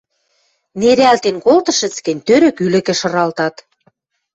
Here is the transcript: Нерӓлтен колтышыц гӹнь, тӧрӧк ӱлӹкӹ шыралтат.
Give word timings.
Нерӓлтен 0.79 1.37
колтышыц 1.45 1.95
гӹнь, 2.05 2.23
тӧрӧк 2.27 2.57
ӱлӹкӹ 2.65 2.93
шыралтат. 2.99 3.55